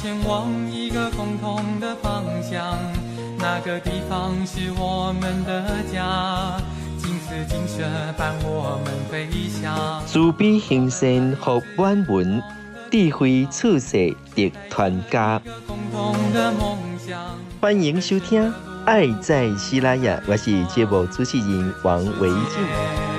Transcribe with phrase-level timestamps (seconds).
[0.00, 2.78] 前往一个共同的方向。
[3.38, 6.60] 那个地方是我们的家，
[6.96, 7.82] 金丝金色
[8.16, 10.00] 伴我们飞翔。
[10.06, 12.42] 慈悲行善福满门，
[12.90, 15.40] 智慧处世的团家。
[15.66, 17.18] 共同的梦想。
[17.60, 18.42] 欢迎收听
[18.84, 23.11] 《爱在西拉雅》，我是节目主持人王维静。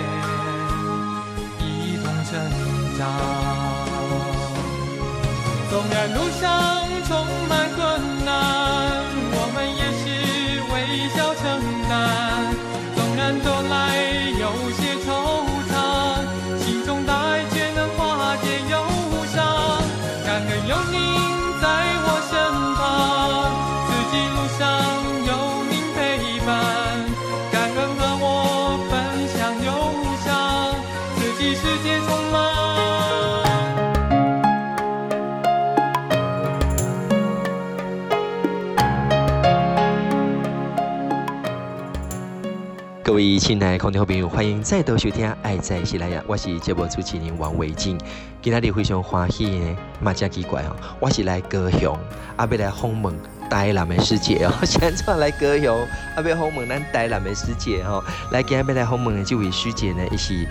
[43.33, 47.97] 各位亲爱的观众朋友，欢迎再度收听《爱在喜来雅》，我是节目主持人王维静。
[48.43, 51.97] 今天你非常欢喜呢，嘛真奇怪哦，我是来高雄，
[52.35, 53.11] 阿要来访问
[53.49, 60.47] 台南的师姐哦， 现在来高雄，阿要访问咱台南的师姐哦，来今天要来访问的这位师姐呢，伊是。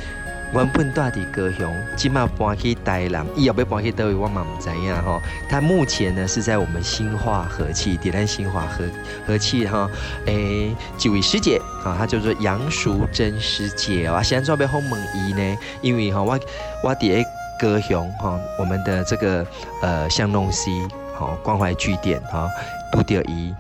[0.55, 5.19] 原本住伫高雄，今麦搬去台南，伊要不要搬去倒位，我嘛唔知影吼。
[5.49, 8.85] 他目前呢是在我们新化和气，伫咱新化和
[9.27, 9.89] 和气哈。
[10.27, 14.23] 诶、欸，几位师姐啊，她叫做杨淑珍师姐啊。
[14.23, 16.39] 现在准备访问伊呢，因为吼我
[16.85, 17.29] 我伫个
[17.59, 19.47] 高雄哈，我们的这个
[19.81, 20.71] 呃巷弄 C
[21.19, 22.47] 哈关怀据点哈，
[22.93, 23.55] 拄着伊，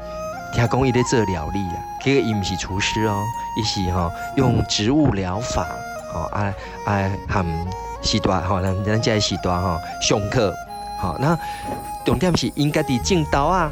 [0.53, 3.25] 听讲伊在做料理啊，这个伊唔是厨师哦，
[3.59, 5.67] 伊是哈用植物疗法。
[6.15, 7.45] 哦，啊啊，含
[8.03, 10.53] 时段吼，咱咱这时段吼上课，
[11.01, 11.39] 好，那
[12.05, 13.71] 重点是应该伫种豆啊，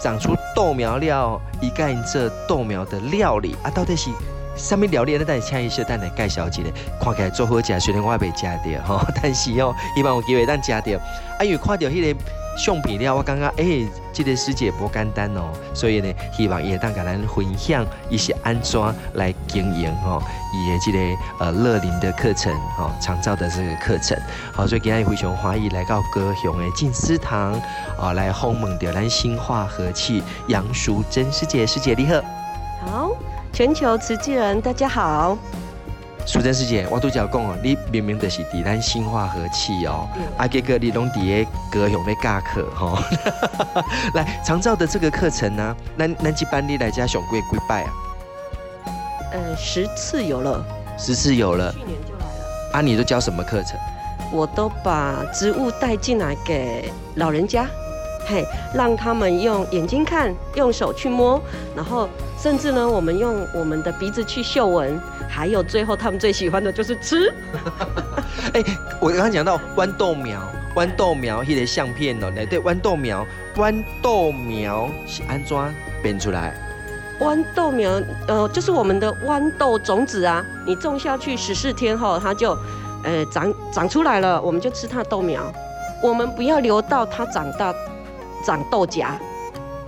[0.00, 4.10] 长出豆苗了，伊个人做豆苗的料理啊，到底是
[4.56, 5.18] 什么料理？
[5.18, 6.62] 咱等下请伊小等来介绍一下，
[7.00, 10.98] 看起来做好食，虽然我还没食到吼，但是哦，希望有机会咱食到，
[11.38, 12.20] 啊，因为看到迄个。
[12.56, 18.80] 相片了，我感觉哎，这个师姐不简单哦，所以呢，希望也当跟咱分享一些安怎
[19.14, 20.22] 来经营哦，
[20.54, 20.98] 伊的这个
[21.38, 24.18] 呃乐林的课程哦，长照的这个课程，
[24.52, 27.52] 好，所以今天非常欢迎来到高雄的静思堂
[28.00, 32.22] 啊，来访问到咱新化和气杨淑珍师姐，师姐你好，
[32.86, 33.16] 好，
[33.52, 35.36] 全球慈济人大家好。
[36.26, 42.98] 淑珍师姐，我都讲哦，你明明就是伫咱新化和气哦，啊，结果你拢伫个高雄咧教课吼。
[44.14, 47.90] 来长照的这个课程呢，咱咱一班你来家上过几摆啊？
[49.32, 50.64] 呃，十次有了。
[50.98, 51.72] 十次有了。
[51.72, 52.70] 去年就来了。
[52.72, 53.78] 啊，你都教什么课程？
[54.32, 57.68] 我都把植物带进来给老人家，
[58.26, 58.44] 嘿，
[58.74, 61.40] 让他们用眼睛看，用手去摸，
[61.74, 64.98] 然后甚至呢，我们用我们的鼻子去嗅闻。
[65.28, 67.32] 还有最后，他们最喜欢的就是吃。
[68.54, 70.40] 哎、欸，我刚刚讲到豌豆苗，
[70.74, 73.26] 豌豆苗一些相片哦，对，豌豆苗，
[73.56, 75.56] 豌豆苗是安怎
[76.02, 76.54] 变出来？
[77.20, 82.56] 豌豆苗，呃，就是我们的豌豆种子啊，你种下去十四天后，它就，
[83.02, 85.52] 呃，长长出来了，我们就吃它的豆苗。
[86.02, 87.74] 我们不要留到它长大
[88.46, 89.04] 长豆荚，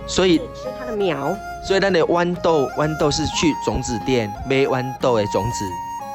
[0.05, 1.33] 所以吃它的苗。
[1.65, 5.65] 所以，咱的豌豆，豌豆是去种子店买豌豆的种子。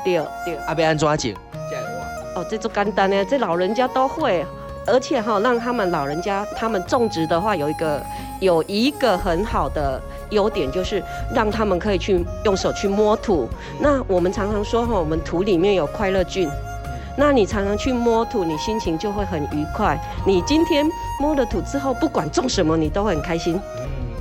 [0.04, 0.56] 对对。
[0.66, 1.34] 阿要安怎种？
[2.34, 4.44] 哦，这就简单呢，这老人家都会，
[4.86, 8.02] 而且哈，让他们老人家他们种植的话，有一个
[8.40, 10.00] 有一个很好的
[10.30, 11.02] 优点，就是
[11.34, 13.48] 让他们可以去用手去摸土。
[13.78, 16.50] 那我们常常说哈，我们土里面有快乐菌，
[17.16, 19.98] 那你常常去摸土，你心情就会很愉快。
[20.26, 20.86] 你今天
[21.20, 23.60] 摸了土之后，不管种什么，你都会很开心。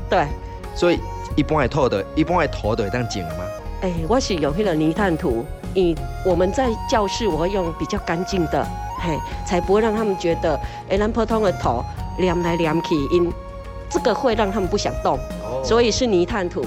[0.09, 0.27] 对。
[0.75, 0.99] 所以。
[1.35, 3.43] 一般的土的，一般的土的会当种吗？
[3.81, 5.43] 哎、欸，我是用那个泥炭土。
[5.73, 8.63] 以我们在教室，我会用比较干净的，
[8.99, 11.83] 嘿，才不会让他们觉得，哎、欸，咱普通的土
[12.19, 13.33] 黏来黏去，因
[13.89, 15.17] 这个会让他们不想动。
[15.41, 16.63] 哦、所以是泥炭土。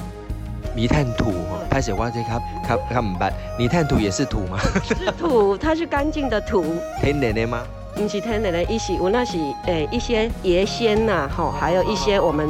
[0.74, 1.32] 泥炭土，
[1.76, 4.58] 拍写我这卡卡卡唔捌，泥炭土也是土吗？
[4.82, 6.64] 是土，它是干净的土。
[7.02, 7.62] 天然的吗？
[7.94, 9.36] 不是天然的，伊是我那是
[9.66, 12.48] 诶一些椰纤呐，吼，还有一些我们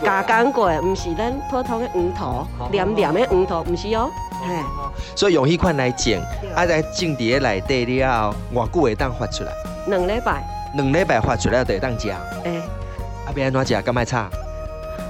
[0.00, 4.08] 加工过的，不是咱普通的黄土，黏黏的黄土，不是哦。
[4.46, 4.54] 嘿，
[5.16, 6.14] 所以用迄款来种，
[6.54, 9.50] 啊来种伫个内底了后，偌久会当发出来？
[9.88, 10.44] 两礼拜。
[10.74, 12.10] 两礼拜发出来就会当食。
[12.44, 12.60] 诶，
[13.26, 13.82] 啊，要安怎食？
[13.82, 14.24] 敢卖炒？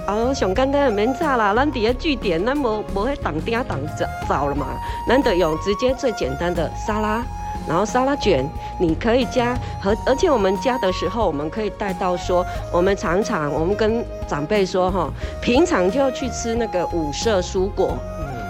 [0.08, 3.78] 哦，上简单就免炸啦，咱伫个据点，咱无无迄当鼎当
[4.26, 4.68] 灶了嘛，
[5.06, 7.22] 咱得用直接最简单的沙拉。
[7.68, 8.48] 然后沙拉卷，
[8.80, 15.10] 你可以加和，而且我们加的时候，我们可以带到说，我们常常我们跟长辈说哈，
[15.42, 17.98] 平常就要去吃那个五色蔬果，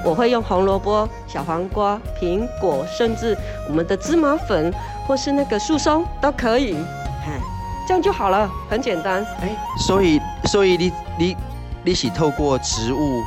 [0.04, 3.36] 我会用红萝卜、小黄瓜、苹果，甚至
[3.68, 4.72] 我们的芝麻粉
[5.08, 6.76] 或是那个树松都可以，
[7.26, 7.40] 哎，
[7.88, 9.26] 这样就好了，很简单。
[9.40, 11.36] 哎，所以所以你你
[11.84, 13.22] 你是透过植物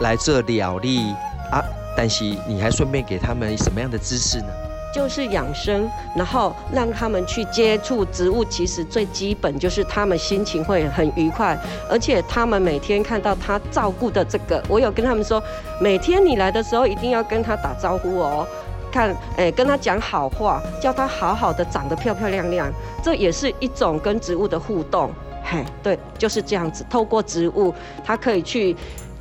[0.00, 1.14] 来做料理
[1.50, 1.62] 啊？
[1.96, 4.48] 但是你还顺便给他们什么样的知识呢？
[4.94, 8.44] 就是养生，然后让他们去接触植物。
[8.44, 11.58] 其实最基本就是他们心情会很愉快，
[11.90, 15.42] 而且他们每天看到他照顾的这个，我有跟他们说，
[15.80, 18.46] 每天你来的时候一定要跟他打招呼哦，
[18.92, 22.72] 看，哎，跟他讲好话，叫他好好的长得漂漂亮亮，
[23.02, 25.10] 这也是一种跟植物的互动。
[25.44, 28.74] 嘿，对，就是这样子，透过植物，他可以去。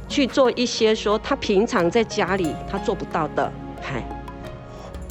[0.10, 4.04] 去做一些说他平常在家里他做不到的，嗨，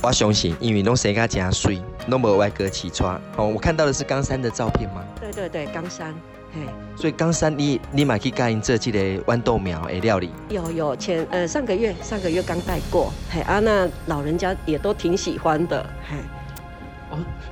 [0.02, 3.20] 我相信，因为拢生个真水，拢无外阁起床。
[3.36, 5.02] 哦，我看到的是冈山的照片吗？
[5.18, 6.14] 对对对，冈山，
[6.54, 6.60] 嘿。
[6.94, 10.30] 所以冈山你你嘛去教因做这个豌豆苗的料理？
[10.50, 16.16] 有有，前呃上个月上个月刚带过，嘿啊，那老人家也都挺喜欢的，嘿。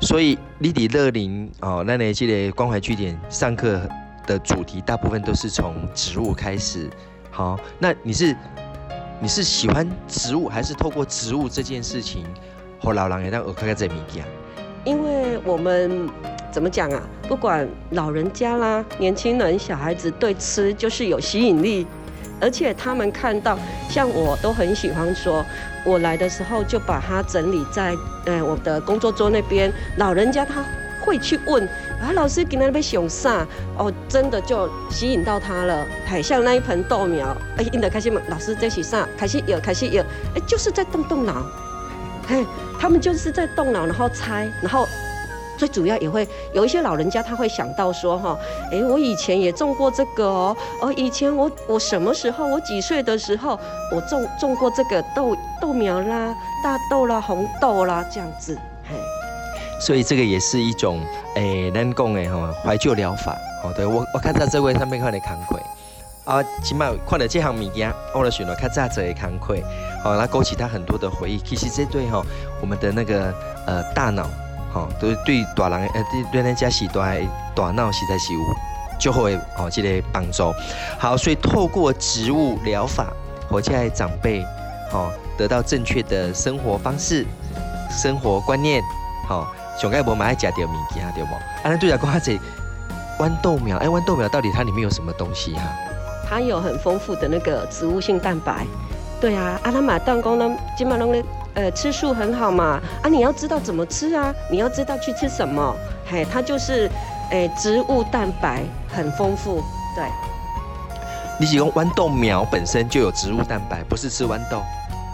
[0.01, 3.81] 所以你伫乐林哦，那你这个关怀据点上课
[4.27, 6.89] 的主题大部分都是从植物开始。
[7.31, 8.37] 好，那你是
[9.21, 12.25] 你是喜欢植物，还是透过植物这件事情，
[12.81, 14.25] 和老人也当耳开个这物件？
[14.85, 16.09] 因为我们
[16.51, 17.03] 怎么讲啊？
[17.29, 21.87] 不管老人家啦、年轻人、小孩子，对吃就是有吸引力，
[22.41, 23.59] 而且他们看到，
[23.89, 25.45] 像我都很喜欢说，
[25.85, 27.95] 我来的时候就把它整理在
[28.27, 30.65] 呃我的工作桌那边，老人家他。
[31.03, 31.67] 会去问
[31.99, 33.45] 啊，老师给那边想啥？
[33.79, 35.85] 哦，真的就吸引到他了。
[36.07, 38.21] 嘿，像那一盆豆苗，哎，印得开心吗？
[38.29, 39.09] 老师在洗啥？
[39.17, 40.03] 开始有，开始有，
[40.35, 41.43] 哎，就是在动动脑。
[42.29, 42.45] 嘿，
[42.79, 44.87] 他们就是在动脑，然后猜，然后
[45.61, 48.35] 最主要也会有一些老人家他会想到说哈，
[48.73, 52.47] 哎，我以前也种过这个哦，哦，以前我我什么时候？
[52.47, 53.61] 我几岁的时候
[53.93, 56.35] 我种种过这个豆豆苗啦、
[56.65, 58.59] 大豆啦、红豆啦这样子，
[58.89, 58.97] 嘿。
[59.79, 60.99] 所以这个也是一种
[61.35, 63.37] 诶，咱讲的吼怀旧疗法。
[63.63, 65.61] 哦，对我我看到这位上面看的慷慨
[66.25, 69.63] 啊，起码看到这项物件，我了选了看这这的慷慨，
[70.03, 71.37] 好，那勾起他很多的回忆。
[71.39, 72.25] 其实这对哈，
[72.63, 73.35] 我们的那个
[73.67, 74.27] 呃大脑，
[74.73, 77.15] 哈，都对大人呃对对人家是大
[77.55, 78.41] 大脑实在是有
[78.99, 80.53] 就会哦这个帮助。
[80.99, 83.07] 好，所以透过植物疗法，
[83.49, 84.45] 或者长辈，
[84.91, 87.27] 好得到正确的生活方式、
[87.91, 88.83] 生活观念，
[89.29, 89.47] 好。
[89.79, 91.33] 熊盖伯蛮爱加点米给他对不？
[91.33, 92.39] 啊，那对了，讲下这
[93.19, 95.63] 豌豆苗，哎，豌豆苗到底它里面有什么东西哈？
[96.29, 98.67] 它有很丰富的那个植物性蛋白。
[99.23, 101.25] 对啊，阿拉玛当公呢，金马龙的
[101.55, 102.81] 呃吃素很好嘛。
[103.03, 104.35] 啊，你要知道怎么吃啊？
[104.51, 105.75] 你要知道去吃什么？
[106.11, 106.91] 嘿，它就是
[107.31, 109.63] 诶、欸、植物蛋白很丰富。
[109.95, 110.05] 对，
[111.39, 114.63] 你使用豌豆苗本身就有植物蛋白，不是吃豌豆？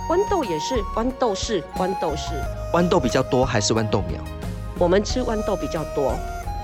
[0.08, 2.32] 豌豆也是，豌豆是豌豆是。
[2.72, 4.20] 豌豆比较多还是豌豆苗？
[4.78, 6.14] 我们吃豌豆比较多，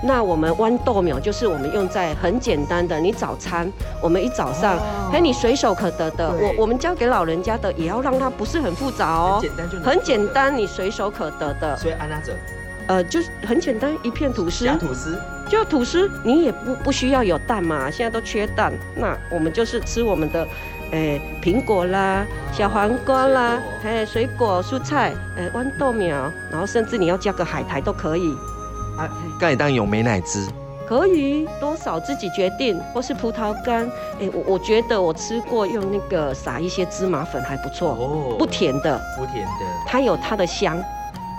[0.03, 4.77] 那我们豌豆苗就是我们用在很简单的，你早餐我们一早上，
[5.11, 11.75] 哎、哦，你随手可得的，我我们教给老人家的也要让它不是很复杂哦，很简单就很简单，你随手可得的。
[11.77, 12.33] 所以安娜者，
[12.87, 15.17] 呃，就是很简单，一片吐司，吐司，
[15.49, 20.45] 就吐司，你也不不需要有蛋嘛，现在都缺蛋，那我们就是吃我们的。
[20.91, 28.31] 诶，苹果啦，小黄瓜啦，哎，水果、蔬菜，诶，豌豆苗，然后甚至你要加个海苔都可以。
[28.97, 29.09] 啊，
[29.39, 30.47] 可以当有美奶滋？
[30.85, 33.89] 可以，多少自己决定，或是葡萄干。
[34.19, 40.77] 哎，我我觉得我吃过，用那个撒一些芝麻粉还不错，哦，不甜的，不甜的，它有它的香。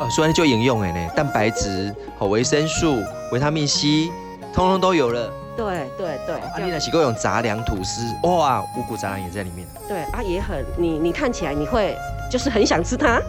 [0.01, 4.11] 啊，所以就饮用哎呢，蛋白质和维生素、维他命 C，
[4.53, 5.31] 通通都有了。
[5.57, 9.69] 对对对，阿丽娜洗过用杂粮吐司，哇，五谷杂粮也在里面。
[9.87, 11.97] 对啊，也很你你看起来你会
[12.29, 13.23] 就是很想吃它。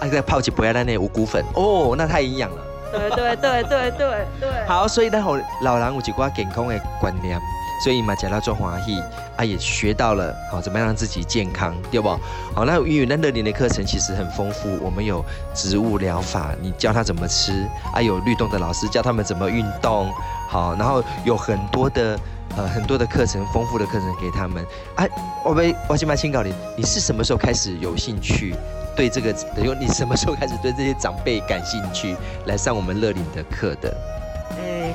[0.00, 2.62] 啊，再泡起不要那那五谷粉，哦，那太营养了。
[2.98, 4.66] 对对对对对。
[4.66, 7.38] 好，所以呢，好老人有几挂健康的观念，
[7.82, 9.00] 所以嘛，讲到做欢喜，
[9.36, 12.08] 啊，也学到了好怎么样让自己健康，对不？
[12.54, 15.24] 好，那因为那乐龄的课程其实很丰富，我们有
[15.54, 20.10] 植物疗法，你教他怎么吃，啊，有律动的老师教他们怎么运动。
[20.48, 22.18] 好，然后有很多的
[22.56, 24.64] 呃很多的课程，丰富的课程给他们。
[24.94, 25.04] 啊，
[25.44, 28.54] 我们我先把请教你，你是什么时候开始有兴趣
[28.96, 29.32] 对这个？
[29.54, 33.94] 等于你什么时候开始对这些长辈感兴趣，来上我们乐龄的课的？
[34.58, 34.94] 欸，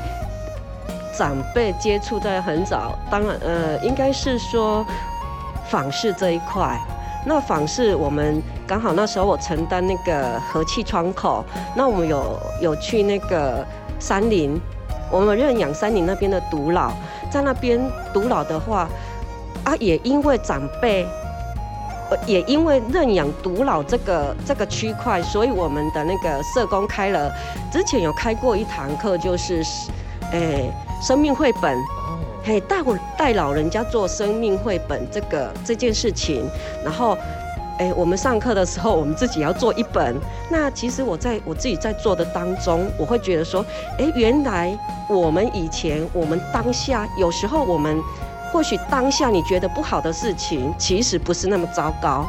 [1.18, 4.86] 长辈接触在很早，当然呃，应该是说
[5.70, 6.80] 访视这一块。
[7.26, 11.44] 那访视我们刚好那时候我承担那个和气窗口，
[11.76, 13.66] 那我们有有去那个
[14.00, 14.60] 山林，
[15.12, 16.94] 我们认养山林那边的独老，
[17.30, 17.80] 在那边
[18.14, 18.88] 独老的话，
[19.66, 21.06] 啊，也因为长辈。
[22.26, 27.32] 也因为认养独老这个这个区块，所以我们的那个社工开了，
[27.72, 29.64] 之前有开过一堂课，就是，
[30.32, 30.64] 哎，
[31.02, 31.78] 生命绘本，
[32.44, 36.50] 嘿，带我带老人家做生命绘本这个这件事情，
[36.84, 37.18] 然后，
[37.78, 40.16] 哎，我们上课的时候，我们自己要做一本。
[40.50, 43.64] 那其实我在我自己在做的当中，我会觉得说，
[43.98, 44.78] 哎，原来
[45.10, 48.02] 我们以前我们当下有时候我们。
[48.52, 52.26] 或许当下你觉得不好的事情，其实不是那么糟糕，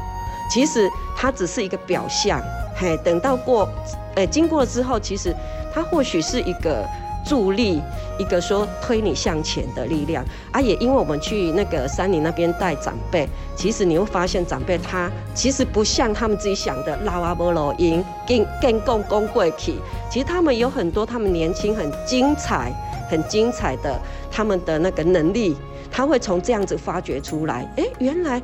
[0.50, 2.40] 其实它只是一个表象。
[2.76, 3.68] 嘿，等到过，
[4.14, 5.34] 呃，经过了之后，其实
[5.74, 6.86] 它或许是一个
[7.26, 7.82] 助力，
[8.18, 10.24] 一个说推你向前的力量。
[10.50, 19.78] 啊，也因为我们去那个山林那边带长辈，其实你会发现长辈他其实不像他们自己想的老啊不老鹰，更更共共贵气。
[20.10, 22.72] 其实他们有很多他们年轻很精彩、
[23.10, 24.00] 很精彩的
[24.30, 25.54] 他们的那个能力。
[25.90, 28.42] 他会从这样子发掘出来，哎，原来，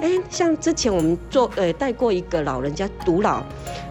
[0.00, 3.42] 哎，像之前我们做，呃，带过一个老人家独老，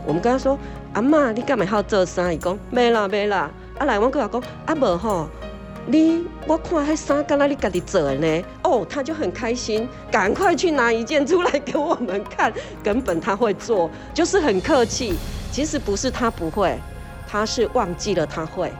[0.05, 0.57] 我们跟他说，
[0.93, 2.33] 阿嬷，你干嘛要做衫？
[2.33, 5.27] 伊讲没啦没啦，啊来，我跟他讲，阿伯吼，
[5.87, 8.43] 你我看迄衫，敢若你家己做的呢？
[8.63, 12.51] 哦，他就很开心，赶快去拿一件出来给我们看，
[12.83, 15.13] 根本他会做，就是很客气，
[15.51, 16.77] 其实不是他不会，
[17.27, 18.71] 他是忘记了他会。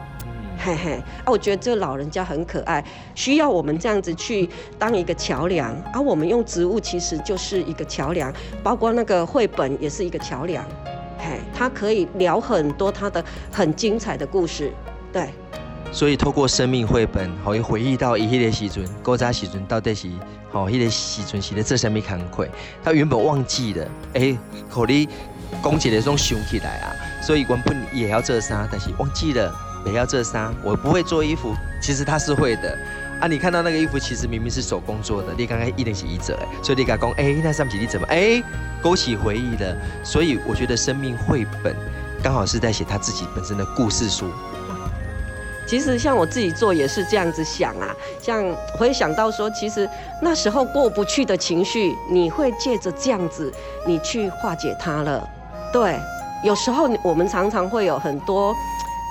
[0.58, 0.94] 嘿嘿，
[1.24, 2.84] 啊，我觉得这个老人家很可爱，
[3.14, 4.48] 需要我们这样子去
[4.78, 5.70] 当一个桥梁。
[5.92, 8.32] 而、啊、我们用植物其实就是一个桥梁，
[8.62, 10.64] 包括那个绘本也是一个桥梁。
[11.18, 14.72] 嘿，它可以聊很多它的很精彩的故事。
[15.12, 15.28] 对，
[15.92, 20.08] 所以透过生命绘本，可以回忆到伊迄个时阵，古早时阵到底是
[20.50, 22.48] 吼，迄个时阵是咧做啥物工课？
[22.82, 23.84] 他原本忘记了，
[24.14, 24.38] 哎、欸，
[24.70, 25.08] 可你
[25.62, 26.92] 讲起来拢想起来啊。
[27.22, 29.54] 所以原本也要做啥，但是忘记了。
[29.86, 32.76] 也要这纱，我不会做衣服，其实他是会的
[33.20, 33.28] 啊！
[33.28, 38.42] 你看到那个衣服，其实明明是手工做的，你刚刚一定是一者哎，所以你敢讲哎，那上面你怎么哎
[38.82, 39.76] 勾起回忆了？
[40.02, 41.74] 所以我觉得生命绘本
[42.22, 44.26] 刚好是在写他自己本身的故事书。
[45.68, 49.88] 其实像我自己做也是这样子想啊，像我会想到说，其实
[50.20, 53.52] 那时候过不去的情绪，你会借着这样子，
[53.86, 55.28] 你去化解它了。
[55.72, 55.98] 对，
[56.44, 58.54] 有时候我们常常会有很多。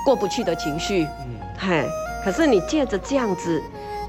[0.05, 1.89] 过不去的情绪，嗯，嘿，
[2.23, 3.61] 可是你借着这样子，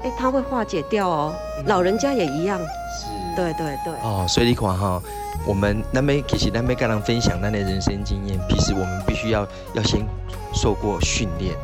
[0.03, 1.33] 哎，他会化解掉哦。
[1.57, 3.93] 嗯、老人家也一样，是，对对对。
[4.03, 5.01] 哦，所以你看哈，
[5.45, 10.05] 我们那边其实那边跟人分享那些人生经验，其实我们必须要要先
[10.53, 11.55] 受过训练，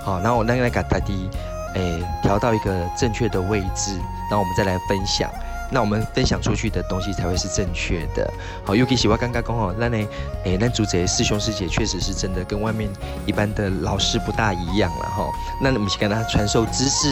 [0.00, 1.30] 好，然后我那个来给大弟，
[1.74, 3.96] 哎，调到一个正确的位置，
[4.30, 5.30] 然后我们再来分享。
[5.74, 8.32] 那我们分享出去的东西才会是正确的。
[8.64, 9.98] 好，尤其喜欢刚刚讲哦，那呢，
[10.44, 12.88] 诶，那主持师兄师姐确实是真的跟外面
[13.26, 15.28] 一般的老师不大一样了哈。
[15.60, 17.08] 那我们是跟他传授知识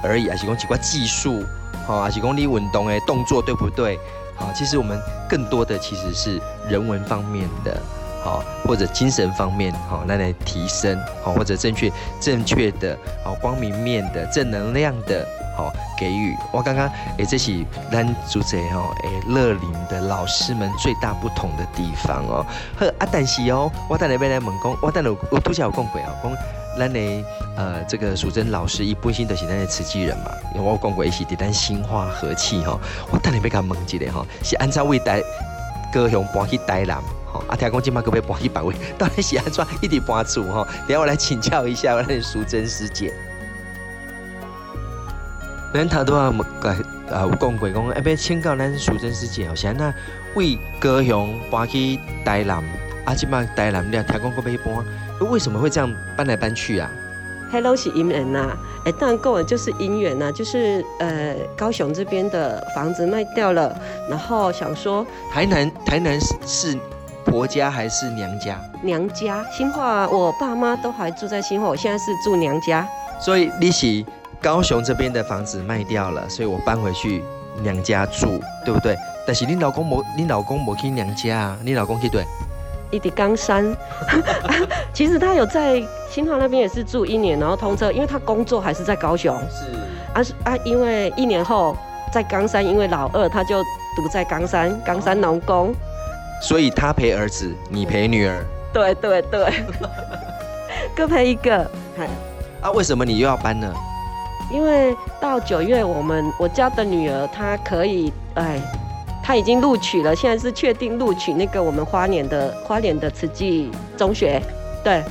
[0.00, 1.42] 而已，还是讲几块技术，
[1.88, 3.98] 好，还是讲你运动诶动作对不对？
[4.36, 4.96] 好，其实我们
[5.28, 7.76] 更多的其实是人文方面的，
[8.22, 11.90] 好，或者精神方面，好，那来提升，好，或者正确
[12.20, 15.26] 正确的，好，光明面的正能量的。
[15.56, 22.44] 好，给予我刚刚诶，这是咱主持吼诶，乐龄的老师们最大不同的地方哦。
[22.78, 26.36] 呵啊，但是哦，我等下要来问讲，我等下我拄则有讲过哦，讲
[26.76, 27.24] 咱的
[27.56, 32.80] 呃这个淑珍老师一般性都是咱的慈济人嘛，因为我讲过伊是伫咱心化和气吼，
[33.12, 35.22] 我等下要甲问一下吼，是按照为台
[35.92, 36.98] 高雄搬去台南
[37.32, 40.64] 吼，啊听讲今麦阁要搬去百位，到底是安怎一直搬厝吼？
[40.88, 43.12] 等下我来请教一下我的淑珍师姐。
[45.74, 46.68] 咱头拄啊，个
[47.10, 49.92] 啊有讲过讲，要请教咱淑珍师姐，好像那
[50.36, 52.62] 为高雄搬去台南，
[53.04, 56.88] 啊，即马台南了，听讲过要搬，为什么会这样搬来搬去啊
[57.50, 63.76] ？Hello，是姻缘呐，哎，当然够了就是姻缘呐，就是呃高雄这边的房子卖掉了，
[64.08, 66.78] 然后想说台南，台南是是
[67.24, 68.60] 婆家还是娘家？
[68.80, 72.86] 娘家，新化，我爸妈都还住在新化，我现在是住娘家，
[73.18, 74.04] 所以你是。
[74.44, 77.24] 高雄这边的房子卖掉了，所以我搬回去
[77.62, 78.94] 娘家住，对不对？
[79.26, 81.58] 但是你老公没，你老公没去娘家啊？
[81.62, 82.22] 你老公去对？
[82.90, 83.74] 一直冈山，
[84.92, 89.34] 其实他有在新华那边也是住一年，然后通车，因为他工作还是在高雄。
[89.48, 89.64] 是
[90.12, 91.74] 啊啊，因为一年后
[92.12, 93.62] 在冈山，因为老二他就
[93.96, 95.74] 读在冈山，冈山农工。
[96.42, 98.44] 所以他陪儿子，你陪女儿。
[98.74, 99.54] 对对对，
[100.94, 101.58] 各陪一个。
[102.60, 103.72] 啊，为什么你又要搬呢？
[104.50, 108.60] 因为到九月，我们我家的女儿她可以哎
[109.22, 114.40] 她已经录取了，现在是确定录取那个我们花莲的花莲的慈济中学，
[114.84, 115.02] 对，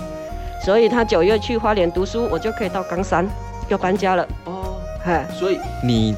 [0.63, 3.27] 所以她九月去花莲读书，我就可以到冈山，
[3.67, 4.27] 要搬家了。
[4.45, 6.15] 哦，嗨，所以你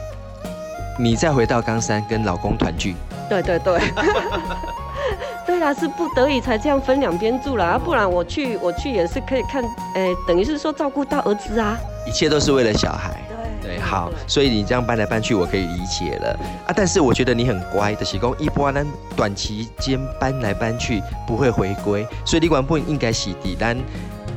[1.00, 2.96] 你再回到冈山跟老公团聚？
[3.30, 3.80] 对对对，
[5.48, 9.64] 对啦，是不得已才这样分两边住啦，不然我去我去也是可以看，
[9.96, 11.76] 哎，等于是说照顾到儿子啊，
[12.06, 13.22] 一切都是为了小孩。
[13.62, 16.74] 对，好，所以你这样搬来搬去，我可以理解了啊。
[16.76, 18.86] 但是我觉得你很乖的，是讲一般咱
[19.16, 23.78] 短期间搬来搬去不会回归，所以你原本应该是在咱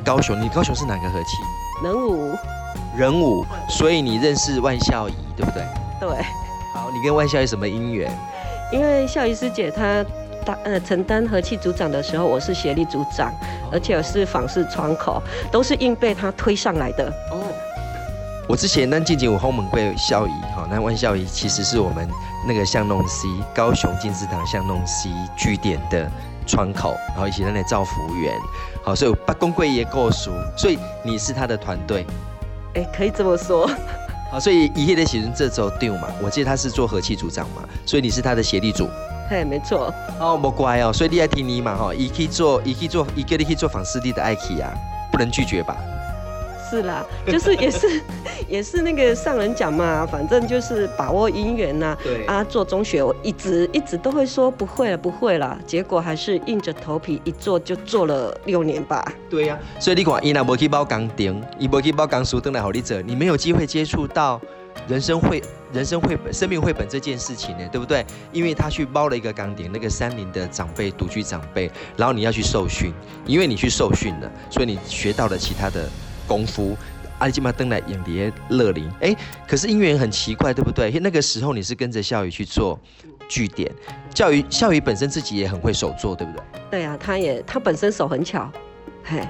[0.03, 0.41] 高雄。
[0.41, 1.29] 你高雄是哪个和气？
[1.83, 2.35] 人武。
[2.97, 5.63] 人武，所以你认识万孝仪，对不对？
[5.99, 6.09] 对。
[6.73, 8.11] 好，你跟万孝仪什么姻缘？
[8.73, 10.03] 因为孝仪师姐她
[10.43, 13.31] 当呃承担和气组长的时候，我是协力组长，
[13.71, 15.21] 而且我是访视窗口，
[15.51, 17.13] 都是硬被他推上来的。
[17.31, 17.38] 哦。
[18.49, 22.09] 我之前那进前有后门会孝仪哈，那万孝仪其实是我们
[22.47, 26.09] 那个巷弄 C 高雄金字塔巷弄 C 据点的
[26.47, 28.33] 窗口，然后以及那里造服务员，
[28.83, 32.07] 好，所以八公贵也够熟，所以你是他的团队，
[32.73, 33.69] 哎、欸，可以这么说，
[34.31, 38.89] 好，所以一切的写成这周定嘛，我记得他是做和气组长嘛，所以你是他的协力组，
[39.29, 44.73] 嘿，没错，哦，不乖哦，所以你爱听你嘛哈，一可以做，一可以做，一个你可以做访师弟的爱去啊，
[45.11, 45.77] 不能拒绝吧。
[46.69, 48.01] 是啦，就是也是
[48.47, 51.97] 也是那个上人讲嘛，反正就是把握姻缘呐。
[52.03, 59.03] 对啊，做中学我一直一直都会说不会了不会了，结果还是硬着头皮一做就做了六年吧。
[59.29, 64.39] 对呀、啊，所以你看，伊那无去包工程，伊无去包工书，等来好你做，你没有机会接触到
[64.87, 65.41] 人生绘、
[65.73, 68.05] 人生绘本、生命绘本这件事情呢，对不对？
[68.31, 72.93] 因为他去包了一个岗顶，那个山林的长辈独居长辈，然后你要去受训，
[73.25, 75.89] 因为你去受训了，所以你学到了其他的。
[76.29, 76.77] 功夫，
[77.17, 79.15] 阿里基马登来演碟乐林，哎，
[79.47, 80.91] 可是姻缘很奇怪，对不对？
[80.99, 82.79] 那个时候你是跟着孝宇去做
[83.27, 83.69] 据点，
[84.13, 86.41] 教育孝宇本身自己也很会手做，对不对？
[86.69, 88.49] 对啊，他也他本身手很巧，
[89.03, 89.27] 嘿，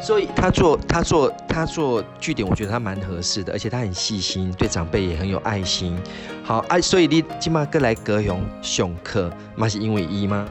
[0.00, 5.98] 所以他做他做他做据点，我觉得他蛮合适的，而且他很细心，对长辈也很有爱心。
[6.44, 10.48] 好，哎、啊，所以你今马哥来高雄上课，那是因为伊吗？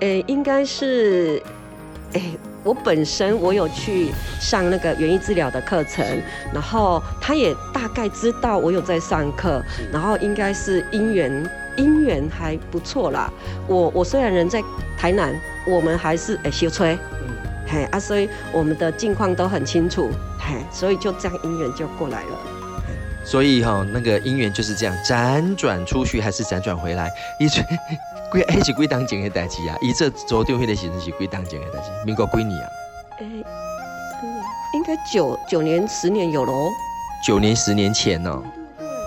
[0.00, 1.42] 哎，应该是，
[2.14, 2.22] 哎。
[2.62, 6.04] 我本身我有去上那个园艺治疗的课程，
[6.52, 13.32] 然后他也大概知道我有在上课，然后应该是姻缘姻缘还不错啦。
[13.66, 14.62] 我我虽然人在
[14.98, 15.34] 台南，
[15.66, 17.34] 我们还是哎小崔，嗯，
[17.66, 22.38] 嘿啊，所以我们的近况都很清楚，嘿，所以就这样姻缘就过来了。
[23.24, 27.62] 所以哈、哦，那个姻缘就是这样辗转出去，还是辗转回来，一直。
[28.32, 29.76] 几还是几当前的代志啊？
[29.80, 31.90] 以这昨天迄个时阵是几当前的代志？
[32.04, 32.68] 民国几年啊？
[33.18, 33.44] 诶、欸，
[34.74, 36.70] 应该九九年、十年有喽。
[37.26, 38.44] 九年、十年前呢、喔？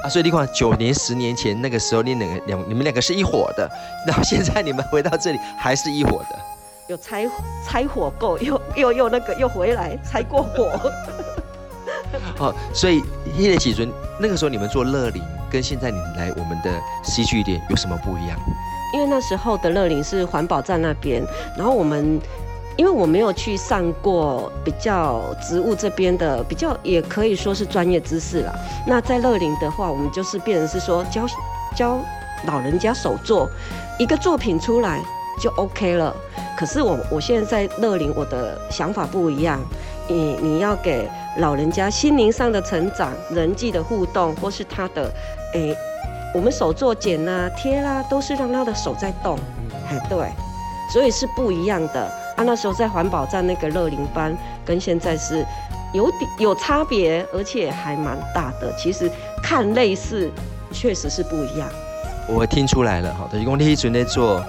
[0.04, 3.70] 啊，所以你看，九年、十年前那个时候，你两个两你们两个是一伙的，
[4.06, 6.38] 然后现在你们回到这里还是一伙的。
[6.88, 7.26] 有拆
[7.66, 10.92] 拆火过，又又又那个又回来拆过火。
[12.38, 13.02] 哦，所以
[13.38, 16.70] 迄个时阵，那个时候你们做乐龄，跟现在你们来我们的
[17.04, 18.38] C 据点有什么不一样？
[18.94, 21.22] 因为那时候的乐林是环保站那边，
[21.58, 22.22] 然后我们，
[22.78, 28.54] 因为我没有去上过比较植物这边的比较，也可以说是专业知识啦。
[28.86, 31.26] 那在乐林的话，我们就是变成是说教
[31.76, 32.00] 教
[32.46, 33.50] 老人家手做
[33.98, 35.02] 一个作品出来
[35.42, 36.16] 就 OK 了。
[36.56, 39.60] 可是我我现在在乐林，我的想法不一样，
[40.08, 45.12] 你你要给老人家心灵上的成长、人际的互动，或是他的
[45.56, 45.76] 诶。
[46.34, 49.38] 我们手做剪啊、贴啦、啊，都是让他的手在动，
[49.88, 50.32] 哎，对，
[50.92, 52.02] 所以是不一样的
[52.36, 52.44] 啊。
[52.44, 55.46] 那时候在环保站那个乐龄班，跟现在是
[55.94, 58.74] 有点有差别，而且还蛮大的。
[58.76, 59.10] 其实
[59.44, 60.32] 看类似，
[60.72, 61.70] 确实是不一样。
[62.28, 64.44] 我听出来了哈，就是讲你以前在做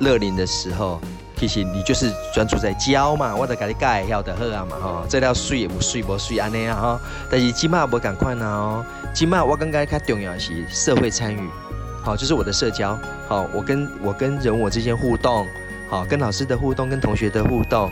[0.00, 1.00] 乐龄的时候，
[1.38, 8.84] 其实你就是专注在教嘛，我得给你介绍的好啊嘛哈，这条水也不水不水安尼啊哈，但是起码不赶快呢哦。
[9.12, 11.48] 起码我刚刚较重要的是社会参与，
[12.02, 12.98] 好，就是我的社交，
[13.28, 15.46] 好，我跟我跟人我之间互动，
[15.88, 17.90] 好，跟老师的互动，跟同学的互动，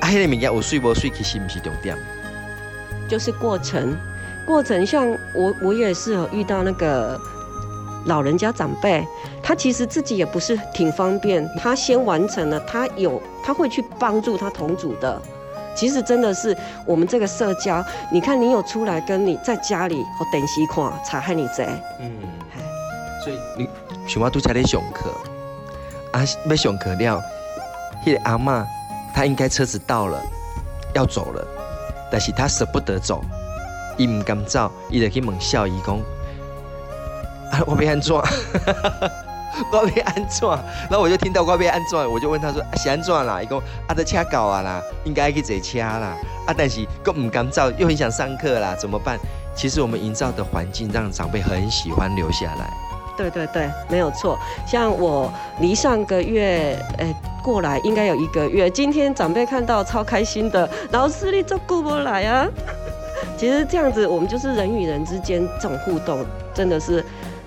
[0.00, 1.96] 啊，迄个物件有水无水，其实不是重点，
[3.06, 3.94] 就是过程，
[4.46, 7.20] 过程像我我也是有遇到那个
[8.06, 9.06] 老人家长辈，
[9.42, 15.20] 他其实自己也不是挺方便，他先完成了，他有他会去帮助他同组的。
[15.74, 21.66] 其实真的是我们这个社交，你看你有出来跟你在家里和电视看，才害你贼。
[22.00, 22.12] 嗯，
[23.24, 23.68] 所以你
[24.06, 25.10] 想要都在咧上课，
[26.12, 27.22] 啊，要上课了，
[28.04, 28.64] 那个阿嬷
[29.14, 30.20] 她应该车子到了，
[30.94, 31.46] 要走了，
[32.10, 33.22] 但是她舍不得走，
[33.96, 35.96] 伊唔敢走，伊就去问孝仪讲，
[37.50, 38.14] 啊，我要安怎？
[39.72, 40.48] 我被安怎？
[40.88, 43.42] 然后我就听到我被安怎，我就问他说：是安怎啦？
[43.42, 46.16] 伊讲啊，的车搞啊啦，应该去坐车啦。
[46.46, 49.18] 啊，但是又唔敢走，又很想上课啦，怎么办？
[49.54, 52.72] 其实我们营造的环境让长辈很喜欢留下来。
[53.16, 54.38] 对对对，没有错。
[54.66, 58.70] 像我离上个月，诶过来应该有一个月。
[58.70, 62.48] 今天长辈看到超开心的，老师你怎顾不来啊？
[63.36, 67.04] 其实这样子，我们就是人与人之间这种互动，真的是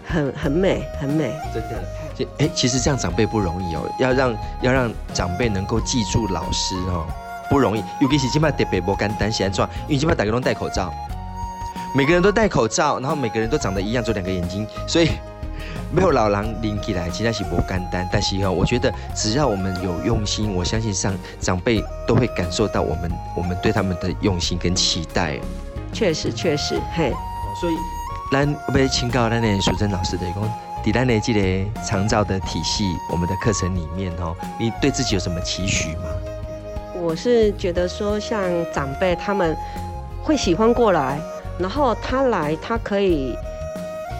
[0.07, 1.33] 很很美，很美。
[1.53, 7.05] 真的，哎，其实这样长辈不容易哦，要让要让长辈能够记住老师哦，
[7.49, 7.83] 不容易。
[7.99, 10.93] 尤其是今麦特别不简单，现在因为今麦大家都戴口罩，
[11.95, 15.09] 每个人都戴口罩，然后每个人都长得一样，就两个眼睛，所以。
[15.91, 18.07] 没有老狼拎起来，其实是不简单。
[18.11, 25.39] 但是哈，我觉得只要我们有用心，我相信上长辈都会感受到我们我们对他们的用心跟期待。
[25.93, 27.13] 确实，确实，嘿。
[27.61, 27.75] 所以，
[28.31, 30.43] 咱要请教咱的淑珍老师的讲，
[30.85, 36.03] 在咱的这个长照的体系，我们的课程里面哦，你对自己有什么期许吗？
[36.95, 38.41] 我是觉得说，像
[38.73, 39.55] 长辈他们
[40.23, 41.19] 会喜欢过来，
[41.59, 43.35] 然后他来，他可以。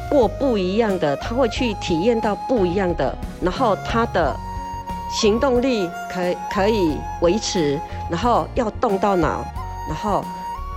[0.07, 4.33] 过不一样的，他会去体验到不一样的，然后他的
[5.11, 7.77] 行动力可以可以维持，
[8.09, 9.43] 然后要动到脑，
[9.89, 10.23] 然后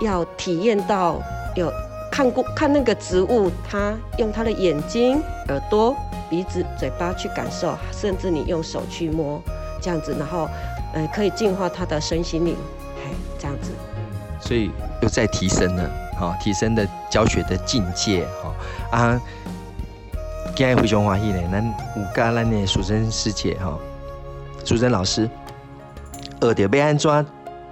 [0.01, 1.21] 要体验到
[1.55, 1.71] 有
[2.18, 5.96] 看过看那个植物，他用他的眼睛、耳朵、
[6.28, 9.40] 鼻子、嘴巴去感受，甚至你用手去摸，
[9.81, 10.48] 这样子，然后
[10.94, 12.57] 呃可以净化他的身心灵，
[12.96, 13.70] 嘿，这样子，
[14.40, 18.98] 所以又在提升了，好，提升的教学的境界，哈。
[18.98, 19.22] 啊，
[20.57, 23.78] 今日非常欢喜呢，咱有甲咱的淑珍师姐哈，
[24.64, 25.31] 淑珍老师，
[26.40, 27.26] 学着要安怎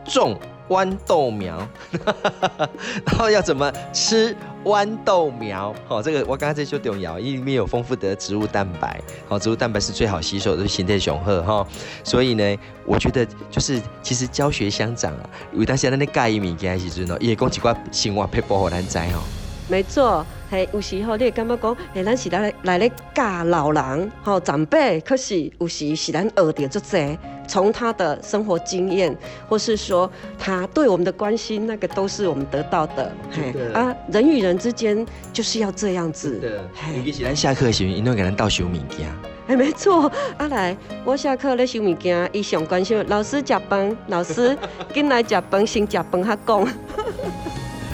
[0.04, 1.66] 种豌豆苗，
[3.06, 5.74] 然后要怎么吃豌豆苗？
[5.86, 11.66] 好，这个我刚刚在说动摇，因为里面有丰富的植物蛋白，好，植物蛋白是最好吸收的，形态雄厚哈。
[12.02, 19.22] 所以呢，我觉得就是其实教学相长啊，有当时咱咧教伊物件的时阵哦，伊也讲一寡生活撇步互咱知吼。
[19.68, 29.16] 没错，嘿，有时候你会感觉讲，嘿，咱是来来咧教老人，吼长辈，可是有时是咱学到这些，从他的生活经验，
[29.48, 33.12] 或是说他对我们的关心，那个都是我们得到的。
[33.32, 36.38] 嘿，啊，人与人之间就是要这样子。
[36.38, 36.52] 对，
[36.96, 39.10] 尤其是咱下课时，因为给咱倒收物件。
[39.48, 44.56] 哎，没错，啊来，我下课咧收物件，伊上关心老师食饭，老师
[44.94, 46.68] 进来食饭，先食饭才讲。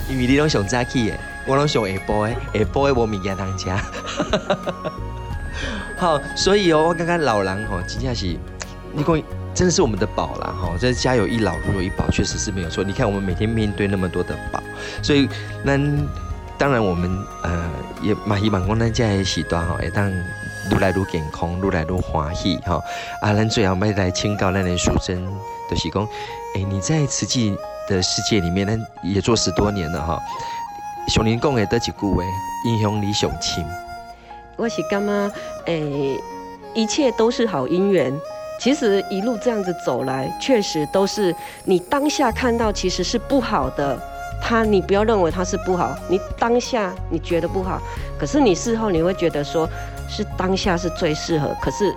[0.09, 1.17] 因为你拢上早起的。
[1.45, 3.69] 我拢想下晡的，下晡的无物件通吃。
[5.99, 8.37] 好，所以哦，我刚刚老人吼，真正是，
[8.93, 9.21] 你讲
[9.53, 12.81] 真的是我们的宝啦吼，这家有一老如有一宝，确实是没有错。
[12.81, 14.63] 你看我们每天面对那么多的宝，
[15.01, 15.27] 所以
[15.63, 15.77] 那
[16.57, 17.11] 当然我们
[17.41, 17.69] 呃
[18.01, 22.81] 也蛮希望讲咱家的时段吼，会当愈来愈健康，愈来愈欢喜哈。
[23.21, 25.21] 啊，咱最后要来请教咱的淑珍，
[25.69, 26.03] 就是讲，
[26.55, 27.53] 哎、欸，你在慈济
[27.87, 30.21] 的世界里面，咱也做十多年了哈。
[31.07, 32.23] 熊林共也得几句话，
[32.65, 33.65] 影响你上深。
[34.55, 35.31] 我是感觉，
[35.65, 36.17] 诶、
[36.73, 38.13] 一切都是好姻缘。
[38.59, 43.99] 其实一路这样子走来，确实都是你当下看到其实是不好的，
[44.41, 47.81] 他你不要认为他是不好，你当下你觉得不好，
[48.17, 49.67] 可是你事后你会觉得说
[50.07, 51.93] 是当下是最适合，可是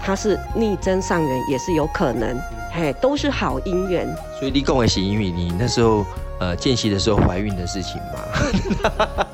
[0.00, 2.38] 他是逆增上缘也是有可能，
[2.72, 4.06] 嘿，都是好姻缘。
[4.38, 6.04] 所以立功也是因为你那时候。
[6.38, 9.25] 呃，见习的时候怀孕的事情嘛，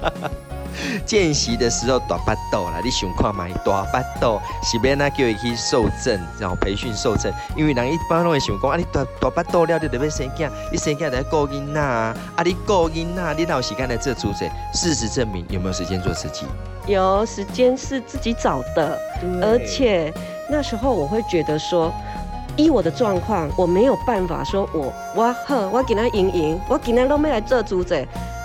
[1.04, 3.46] 见习的时候大巴肚啦，你想看嘛？
[3.64, 14.46] 大巴肚是要那叫伊去受证，然后培训受证，因为人一般拢会想讲啊，你大大巴肚了，你得要生囝，你生囝得顾囡仔啊，啊你顾囡仔，你哪有时间来做主者？
[14.72, 16.46] 事实证明，有没有时间做自己？
[16.86, 18.98] 有时间是自己找的，
[19.40, 20.12] 而且
[20.48, 21.92] 那时候我会觉得说。
[22.54, 27.96] 依我的状况，我没有办法说我，我我好，我今天赢赢，我今天都没来做主者，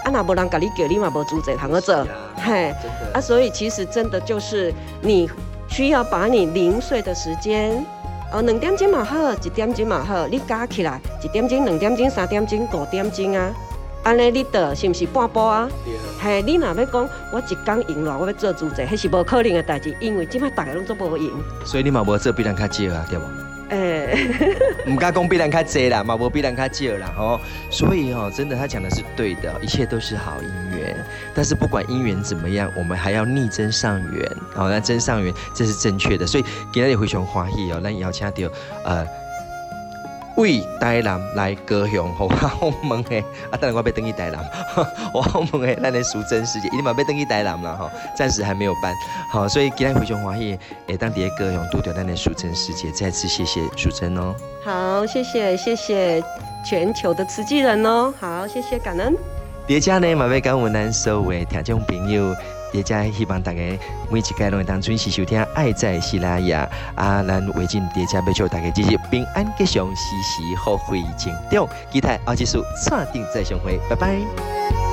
[0.07, 2.73] 啊那无人甲你叫你嘛无做者通个做，嘿，
[3.13, 5.29] 啊所以其实真的就是你
[5.67, 7.85] 需要把你零碎的时间，
[8.31, 13.53] 哦两点钟嘛好，一点钟嘛好，你加起来一点钟、两点钟、三点钟、五点钟啊，
[14.03, 15.67] 安尼你得是毋是半步啊？
[16.23, 21.29] 嘿，你若要讲我一天赢了，我要做主者，迄是无可能的代志，因为即摆大家拢做无赢，
[21.65, 23.19] 所以你嘛无做比人较少啊，对
[23.69, 24.15] 哎，
[24.85, 27.39] 唔敢讲比人卡济啦，嘛无比人卡少啦，吼。
[27.69, 30.95] 所以哦，真的他讲的是对的，一切都是好姻缘。
[31.33, 36.25] 但是不管姻缘怎么样，我们还要逆增上缘，好，那增上缘这是正确的。
[36.25, 38.51] 所以今天也非常欢喜哦，咱邀请到
[38.85, 39.05] 呃
[40.37, 42.27] 为台南来高雄，好，
[42.61, 43.19] 我问诶，
[43.51, 44.39] 啊，当然我要登记台南，
[45.11, 48.93] 我好问诶，咱的淑珍师姐，一定嘛要登记台南了哈，暂时还没有办，
[49.31, 54.35] 好，所以今天非常欢喜，诶，当地的高雄拄到咱的淑珍师姐，再次谢谢淑珍哦。
[54.63, 56.23] 好，谢谢谢谢
[56.63, 59.15] 全球的慈济人哦，好，谢谢感恩。
[59.65, 62.35] 叠加呢，嘛要感恩咱所有的听众朋友。
[62.71, 63.59] 也再希望大家
[64.09, 66.69] 每一集拢会当准时收听《爱在西拉雅》
[67.01, 71.67] 啊，咱为尽叠加要祝大家日日平安吉祥，时时福慧成长。
[71.91, 74.86] 期待下一次串定再相会，拜拜。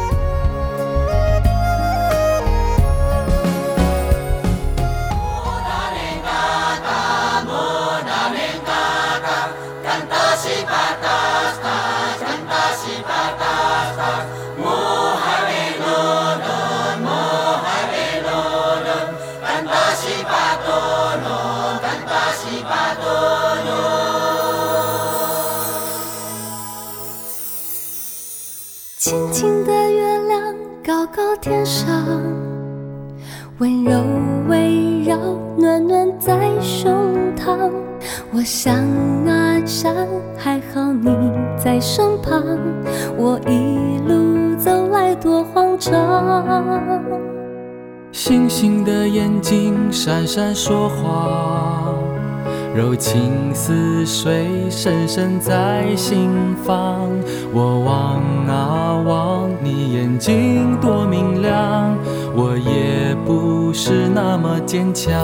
[31.45, 31.95] 天上，
[33.59, 34.01] 温柔
[34.49, 35.15] 围绕，
[35.59, 36.91] 暖暖在胸
[37.37, 37.71] 膛。
[38.33, 38.75] 我想
[39.29, 39.95] 啊想，
[40.39, 41.11] 还好你
[41.63, 42.43] 在身旁。
[43.19, 45.93] 我一路走来多慌张。
[48.11, 51.95] 星星的眼睛闪闪说话，
[52.75, 57.09] 柔情似水深深在心房。
[57.53, 61.97] 我望啊望，你眼睛多明亮，
[62.35, 65.15] 我也不是那么坚强。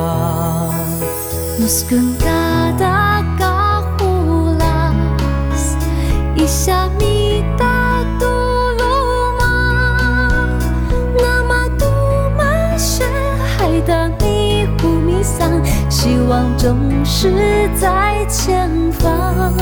[17.12, 19.52] 是在前方。